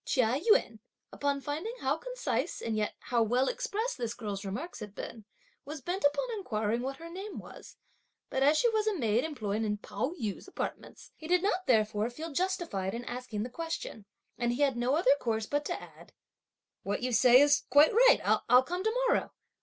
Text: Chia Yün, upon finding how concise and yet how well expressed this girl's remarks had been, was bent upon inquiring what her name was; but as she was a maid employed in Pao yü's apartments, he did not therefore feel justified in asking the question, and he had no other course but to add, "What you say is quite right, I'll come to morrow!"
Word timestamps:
Chia 0.03 0.39
Yün, 0.51 0.79
upon 1.11 1.41
finding 1.41 1.77
how 1.79 1.95
concise 1.95 2.59
and 2.59 2.75
yet 2.75 2.95
how 3.01 3.21
well 3.21 3.47
expressed 3.47 3.99
this 3.99 4.15
girl's 4.15 4.43
remarks 4.43 4.79
had 4.79 4.95
been, 4.95 5.25
was 5.63 5.79
bent 5.79 6.03
upon 6.03 6.25
inquiring 6.33 6.81
what 6.81 6.95
her 6.97 7.07
name 7.07 7.37
was; 7.37 7.77
but 8.31 8.41
as 8.41 8.57
she 8.57 8.67
was 8.69 8.87
a 8.87 8.95
maid 8.97 9.23
employed 9.23 9.61
in 9.61 9.77
Pao 9.77 10.13
yü's 10.19 10.47
apartments, 10.47 11.11
he 11.17 11.27
did 11.27 11.43
not 11.43 11.67
therefore 11.67 12.09
feel 12.09 12.31
justified 12.31 12.95
in 12.95 13.05
asking 13.05 13.43
the 13.43 13.49
question, 13.51 14.07
and 14.39 14.53
he 14.53 14.63
had 14.63 14.75
no 14.75 14.95
other 14.95 15.15
course 15.19 15.45
but 15.45 15.63
to 15.65 15.79
add, 15.79 16.13
"What 16.81 17.03
you 17.03 17.11
say 17.11 17.39
is 17.39 17.61
quite 17.69 17.93
right, 17.93 18.19
I'll 18.49 18.63
come 18.63 18.83
to 18.83 19.05
morrow!" 19.07 19.33